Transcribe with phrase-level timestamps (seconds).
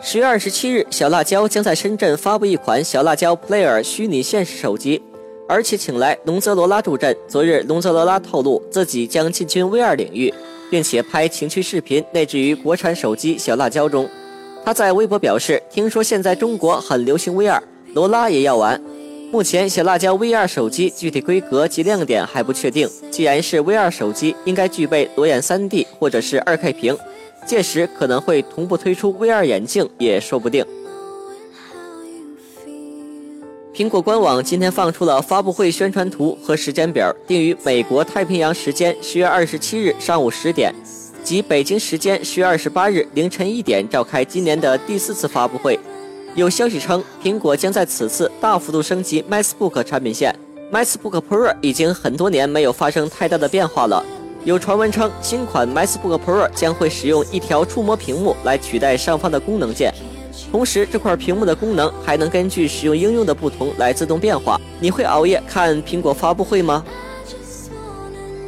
[0.00, 5.02] 十月二十七日，小辣椒将在深圳发布一款小辣椒 Player 虚拟现实手机，
[5.48, 7.14] 而且请来龙泽罗拉助阵。
[7.26, 10.32] 昨日，龙泽罗拉透露自己将进军 VR 领域，
[10.70, 14.08] 并且拍情趣视频内置于国产手机小辣椒中。
[14.64, 17.60] 他在微博表示：“听说现在中国很流行 VR，
[17.92, 18.80] 罗拉也要玩。
[19.32, 22.88] 目前小辣椒 VR 手机具体规格及亮点还不确定。
[23.10, 26.96] 既然是 VR 手机，应该具备裸眼 3D 或者是 2K 屏。”
[27.48, 30.62] 届时可能会同步推出 VR 眼镜，也说不定。
[33.74, 40.74] 苹果官网今天放出了发布会宣传图和时间表，定于美国太平洋时间十月二十七日上午十点，
[41.24, 45.80] 及北京时间十月二十八日凌晨一点召开今年的第四次发布会。
[46.34, 50.34] 有消息称，苹果将在此次大幅度升级 MacBook 产品线
[50.70, 54.04] ，MacBook Pro 已经很多年没有发生太大的变化了。
[54.44, 59.92] 有传闻称，新款 MacBook Pro 将会使用一条触摸屏幕来取代上方的功能键，
[60.50, 64.58] 同时这块屏幕的功能还能根据使用应用的不同来自动变化。
[64.80, 66.84] 你会熬夜看苹果发布会吗？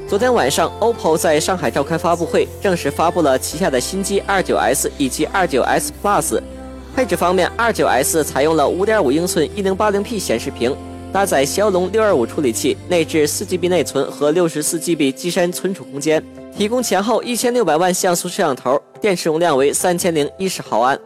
[0.09, 6.41] 昨天晚上，OPPO 在上海召开发布会，正式发布了旗下的新机 29S 以及 29S Plus。
[6.97, 10.75] 配置方面，29S 采用了5.5英寸 1080P 显示屏。
[11.13, 16.25] 搭载骁龙六二五处理器，内置四 GB 内存和六十四 GB 机身存储空间，
[16.57, 20.97] 提供前后一千六百万像素摄像头，电池容量为三千零一十毫安，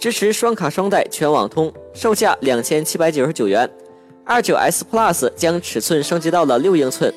[0.00, 3.70] 支持双卡双待全网通，售价两千七百九十九元。
[4.24, 7.12] 二九 S Plus 将尺寸升级到了六英寸，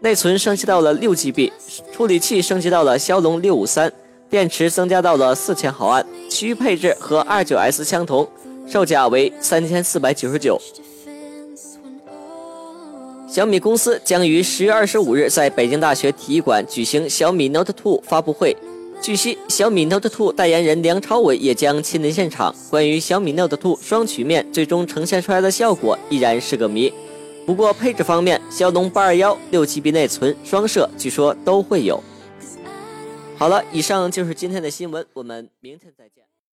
[0.00, 1.52] 内存升级到了六 GB，
[1.92, 3.92] 处理器升级到了骁龙六五三，
[4.28, 8.28] 电池增加到了四千毫安，其余配置和二九 S 相同，
[8.66, 10.60] 售价为三千四百九十九。
[13.34, 18.56] 小米公司将于十月二十五日在北京大学体育馆举行小米 Note 2发布会。
[19.02, 22.54] 据悉，小米 Note 2代言人梁朝伟也将亲临现场。
[22.70, 26.92] 关于小米 Note 2双曲面最终呈现出来的效果依然是个谜。
[27.44, 32.00] 不过配置方面，骁龙八二幺、六 GB 内存、双摄，据说都会有。
[33.36, 36.22] 好了，以上就是今天的新闻，我们明天再见。